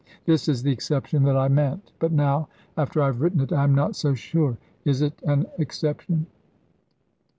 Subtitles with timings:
[0.25, 3.63] This is the exception that I meant, but now, after I have written it, I
[3.63, 4.57] am not so sure.
[4.83, 6.25] Is it an exception?